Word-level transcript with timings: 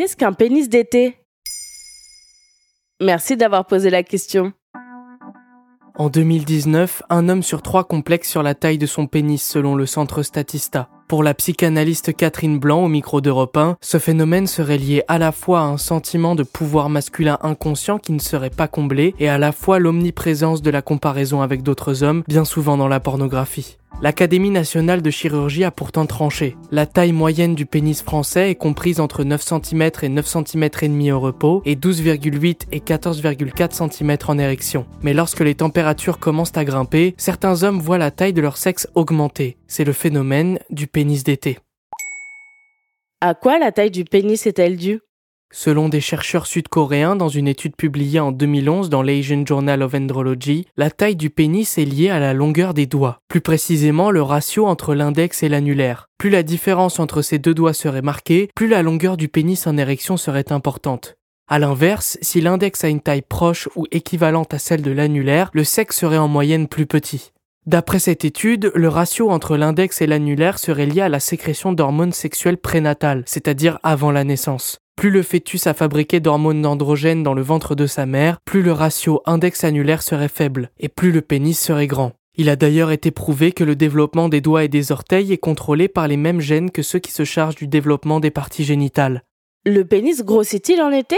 Qu'est-ce 0.00 0.16
qu'un 0.16 0.32
pénis 0.32 0.70
d'été 0.70 1.18
Merci 3.02 3.36
d'avoir 3.36 3.66
posé 3.66 3.90
la 3.90 4.02
question. 4.02 4.54
En 5.94 6.08
2019, 6.08 7.02
un 7.10 7.28
homme 7.28 7.42
sur 7.42 7.60
trois 7.60 7.84
complexe 7.84 8.30
sur 8.30 8.42
la 8.42 8.54
taille 8.54 8.78
de 8.78 8.86
son 8.86 9.06
pénis 9.06 9.42
selon 9.42 9.74
le 9.74 9.84
centre 9.84 10.22
Statista. 10.22 10.88
Pour 11.06 11.22
la 11.22 11.34
psychanalyste 11.34 12.16
Catherine 12.16 12.58
Blanc 12.58 12.84
au 12.84 12.88
micro 12.88 13.20
d'Europe 13.20 13.58
1, 13.58 13.76
ce 13.82 13.98
phénomène 13.98 14.46
serait 14.46 14.78
lié 14.78 15.02
à 15.06 15.18
la 15.18 15.32
fois 15.32 15.60
à 15.60 15.64
un 15.64 15.76
sentiment 15.76 16.34
de 16.34 16.44
pouvoir 16.44 16.88
masculin 16.88 17.36
inconscient 17.42 17.98
qui 17.98 18.12
ne 18.12 18.20
serait 18.20 18.48
pas 18.48 18.68
comblé 18.68 19.14
et 19.18 19.28
à 19.28 19.36
la 19.36 19.52
fois 19.52 19.80
l'omniprésence 19.80 20.62
de 20.62 20.70
la 20.70 20.80
comparaison 20.80 21.42
avec 21.42 21.62
d'autres 21.62 22.04
hommes, 22.04 22.22
bien 22.26 22.46
souvent 22.46 22.78
dans 22.78 22.88
la 22.88 23.00
pornographie. 23.00 23.76
L'Académie 24.02 24.48
nationale 24.48 25.02
de 25.02 25.10
chirurgie 25.10 25.62
a 25.62 25.70
pourtant 25.70 26.06
tranché. 26.06 26.56
La 26.70 26.86
taille 26.86 27.12
moyenne 27.12 27.54
du 27.54 27.66
pénis 27.66 28.02
français 28.02 28.50
est 28.50 28.54
comprise 28.54 28.98
entre 28.98 29.24
9 29.24 29.42
cm 29.42 29.90
et 30.02 30.08
9 30.08 30.26
cm 30.26 30.70
et 30.80 30.88
demi 30.88 31.12
au 31.12 31.20
repos 31.20 31.60
et 31.66 31.76
12,8 31.76 32.68
et 32.72 32.78
14,4 32.78 33.90
cm 33.90 34.16
en 34.26 34.38
érection. 34.38 34.86
Mais 35.02 35.12
lorsque 35.12 35.40
les 35.40 35.54
températures 35.54 36.18
commencent 36.18 36.56
à 36.56 36.64
grimper, 36.64 37.14
certains 37.18 37.62
hommes 37.62 37.78
voient 37.78 37.98
la 37.98 38.10
taille 38.10 38.32
de 38.32 38.40
leur 38.40 38.56
sexe 38.56 38.88
augmenter. 38.94 39.58
C'est 39.66 39.84
le 39.84 39.92
phénomène 39.92 40.60
du 40.70 40.86
pénis 40.86 41.22
d'été. 41.22 41.58
À 43.20 43.34
quoi 43.34 43.58
la 43.58 43.70
taille 43.70 43.90
du 43.90 44.04
pénis 44.04 44.46
est-elle 44.46 44.78
due? 44.78 45.00
Selon 45.52 45.88
des 45.88 46.00
chercheurs 46.00 46.46
sud-coréens 46.46 47.16
dans 47.16 47.28
une 47.28 47.48
étude 47.48 47.74
publiée 47.74 48.20
en 48.20 48.30
2011 48.30 48.88
dans 48.88 49.02
l'Asian 49.02 49.44
Journal 49.44 49.82
of 49.82 49.94
Andrology, 49.94 50.68
la 50.76 50.92
taille 50.92 51.16
du 51.16 51.28
pénis 51.28 51.76
est 51.76 51.84
liée 51.84 52.08
à 52.08 52.20
la 52.20 52.34
longueur 52.34 52.72
des 52.72 52.86
doigts, 52.86 53.18
plus 53.26 53.40
précisément 53.40 54.12
le 54.12 54.22
ratio 54.22 54.66
entre 54.66 54.94
l'index 54.94 55.42
et 55.42 55.48
l'annulaire. 55.48 56.06
Plus 56.18 56.30
la 56.30 56.44
différence 56.44 57.00
entre 57.00 57.20
ces 57.20 57.40
deux 57.40 57.52
doigts 57.52 57.72
serait 57.72 58.00
marquée, 58.00 58.48
plus 58.54 58.68
la 58.68 58.82
longueur 58.82 59.16
du 59.16 59.26
pénis 59.26 59.66
en 59.66 59.76
érection 59.76 60.16
serait 60.16 60.52
importante. 60.52 61.16
A 61.48 61.58
l'inverse, 61.58 62.16
si 62.22 62.40
l'index 62.40 62.84
a 62.84 62.88
une 62.88 63.00
taille 63.00 63.22
proche 63.28 63.68
ou 63.74 63.86
équivalente 63.90 64.54
à 64.54 64.60
celle 64.60 64.82
de 64.82 64.92
l'annulaire, 64.92 65.50
le 65.52 65.64
sexe 65.64 65.98
serait 65.98 66.16
en 66.16 66.28
moyenne 66.28 66.68
plus 66.68 66.86
petit. 66.86 67.32
D'après 67.66 67.98
cette 67.98 68.24
étude, 68.24 68.70
le 68.76 68.88
ratio 68.88 69.30
entre 69.30 69.56
l'index 69.56 70.00
et 70.00 70.06
l'annulaire 70.06 70.60
serait 70.60 70.86
lié 70.86 71.00
à 71.00 71.08
la 71.08 71.18
sécrétion 71.18 71.72
d'hormones 71.72 72.12
sexuelles 72.12 72.56
prénatales, 72.56 73.24
c'est-à-dire 73.26 73.80
avant 73.82 74.12
la 74.12 74.22
naissance. 74.22 74.78
Plus 75.00 75.08
le 75.08 75.22
fœtus 75.22 75.66
a 75.66 75.72
fabriqué 75.72 76.20
d'hormones 76.20 76.66
androgènes 76.66 77.22
dans 77.22 77.32
le 77.32 77.40
ventre 77.40 77.74
de 77.74 77.86
sa 77.86 78.04
mère, 78.04 78.38
plus 78.44 78.60
le 78.60 78.72
ratio 78.72 79.22
index-annulaire 79.24 80.02
serait 80.02 80.28
faible, 80.28 80.70
et 80.78 80.90
plus 80.90 81.10
le 81.10 81.22
pénis 81.22 81.58
serait 81.58 81.86
grand. 81.86 82.12
Il 82.36 82.50
a 82.50 82.56
d'ailleurs 82.56 82.90
été 82.90 83.10
prouvé 83.10 83.52
que 83.52 83.64
le 83.64 83.76
développement 83.76 84.28
des 84.28 84.42
doigts 84.42 84.62
et 84.62 84.68
des 84.68 84.92
orteils 84.92 85.32
est 85.32 85.38
contrôlé 85.38 85.88
par 85.88 86.06
les 86.06 86.18
mêmes 86.18 86.42
gènes 86.42 86.70
que 86.70 86.82
ceux 86.82 86.98
qui 86.98 87.12
se 87.12 87.24
chargent 87.24 87.56
du 87.56 87.66
développement 87.66 88.20
des 88.20 88.30
parties 88.30 88.62
génitales. 88.62 89.22
Le 89.64 89.84
pénis 89.84 90.22
grossit-il 90.22 90.82
en 90.82 90.90
été? 90.90 91.16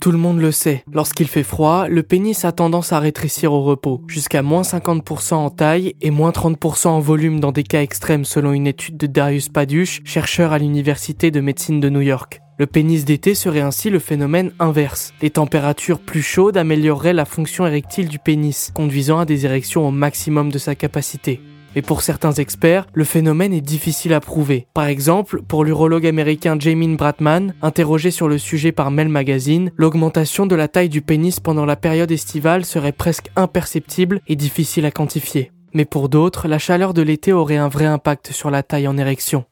Tout 0.00 0.12
le 0.12 0.18
monde 0.18 0.40
le 0.40 0.52
sait, 0.52 0.84
lorsqu'il 0.92 1.26
fait 1.26 1.42
froid, 1.42 1.88
le 1.88 2.02
pénis 2.02 2.44
a 2.44 2.52
tendance 2.52 2.92
à 2.92 3.00
rétrécir 3.00 3.52
au 3.52 3.62
repos, 3.62 4.02
jusqu'à 4.06 4.42
moins 4.42 4.62
50% 4.62 5.34
en 5.34 5.50
taille 5.50 5.94
et 6.00 6.10
moins 6.10 6.30
30% 6.30 6.88
en 6.88 7.00
volume 7.00 7.40
dans 7.40 7.52
des 7.52 7.64
cas 7.64 7.82
extrêmes 7.82 8.24
selon 8.24 8.52
une 8.52 8.66
étude 8.66 8.96
de 8.96 9.06
Darius 9.06 9.48
Paduch, 9.48 10.00
chercheur 10.04 10.52
à 10.52 10.58
l'Université 10.58 11.30
de 11.30 11.40
médecine 11.40 11.80
de 11.80 11.90
New 11.90 12.00
York. 12.00 12.40
Le 12.58 12.66
pénis 12.66 13.04
d'été 13.04 13.34
serait 13.34 13.60
ainsi 13.60 13.88
le 13.88 14.00
phénomène 14.00 14.50
inverse. 14.58 15.14
Les 15.22 15.30
températures 15.30 16.00
plus 16.00 16.22
chaudes 16.22 16.56
amélioreraient 16.56 17.12
la 17.12 17.24
fonction 17.24 17.66
érectile 17.66 18.08
du 18.08 18.18
pénis, 18.18 18.72
conduisant 18.74 19.20
à 19.20 19.24
des 19.24 19.46
érections 19.46 19.86
au 19.86 19.92
maximum 19.92 20.50
de 20.50 20.58
sa 20.58 20.74
capacité. 20.74 21.40
Mais 21.78 21.82
pour 21.82 22.02
certains 22.02 22.32
experts, 22.32 22.88
le 22.92 23.04
phénomène 23.04 23.52
est 23.52 23.60
difficile 23.60 24.12
à 24.12 24.18
prouver. 24.18 24.66
Par 24.74 24.88
exemple, 24.88 25.42
pour 25.42 25.62
l'urologue 25.62 26.08
américain 26.08 26.56
Jamin 26.58 26.96
Bratman, 26.96 27.54
interrogé 27.62 28.10
sur 28.10 28.26
le 28.26 28.36
sujet 28.36 28.72
par 28.72 28.90
Mel 28.90 29.08
Magazine, 29.08 29.70
l'augmentation 29.76 30.46
de 30.46 30.56
la 30.56 30.66
taille 30.66 30.88
du 30.88 31.02
pénis 31.02 31.38
pendant 31.38 31.64
la 31.64 31.76
période 31.76 32.10
estivale 32.10 32.64
serait 32.64 32.90
presque 32.90 33.30
imperceptible 33.36 34.20
et 34.26 34.34
difficile 34.34 34.86
à 34.86 34.90
quantifier. 34.90 35.52
Mais 35.72 35.84
pour 35.84 36.08
d'autres, 36.08 36.48
la 36.48 36.58
chaleur 36.58 36.94
de 36.94 37.02
l'été 37.02 37.32
aurait 37.32 37.58
un 37.58 37.68
vrai 37.68 37.86
impact 37.86 38.32
sur 38.32 38.50
la 38.50 38.64
taille 38.64 38.88
en 38.88 38.98
érection. 38.98 39.44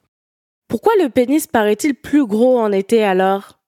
Pourquoi 0.66 0.94
le 1.00 1.08
pénis 1.10 1.46
paraît-il 1.46 1.94
plus 1.94 2.26
gros 2.26 2.58
en 2.58 2.72
été 2.72 3.04
alors? 3.04 3.60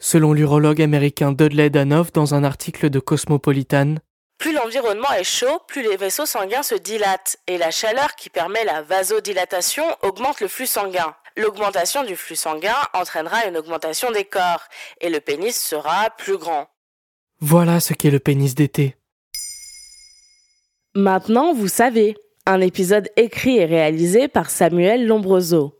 Selon 0.00 0.32
l'urologue 0.32 0.82
américain 0.82 1.30
Dudley 1.30 1.70
Danoff 1.70 2.10
dans 2.12 2.34
un 2.34 2.42
article 2.42 2.90
de 2.90 2.98
Cosmopolitan, 2.98 3.98
plus 4.40 4.52
l'environnement 4.54 5.12
est 5.12 5.22
chaud, 5.22 5.60
plus 5.68 5.82
les 5.82 5.98
vaisseaux 5.98 6.26
sanguins 6.26 6.62
se 6.62 6.74
dilatent, 6.74 7.36
et 7.46 7.58
la 7.58 7.70
chaleur 7.70 8.16
qui 8.16 8.30
permet 8.30 8.64
la 8.64 8.80
vasodilatation 8.80 9.84
augmente 10.02 10.40
le 10.40 10.48
flux 10.48 10.66
sanguin. 10.66 11.14
L'augmentation 11.36 12.04
du 12.04 12.16
flux 12.16 12.36
sanguin 12.36 12.74
entraînera 12.94 13.46
une 13.46 13.58
augmentation 13.58 14.10
des 14.10 14.24
corps, 14.24 14.64
et 15.02 15.10
le 15.10 15.20
pénis 15.20 15.54
sera 15.54 16.08
plus 16.16 16.38
grand. 16.38 16.68
Voilà 17.40 17.80
ce 17.80 17.92
qu'est 17.92 18.10
le 18.10 18.18
pénis 18.18 18.54
d'été. 18.54 18.96
Maintenant, 20.94 21.52
vous 21.52 21.68
savez, 21.68 22.16
un 22.46 22.62
épisode 22.62 23.10
écrit 23.16 23.58
et 23.58 23.66
réalisé 23.66 24.26
par 24.26 24.48
Samuel 24.48 25.06
Lombroso. 25.06 25.79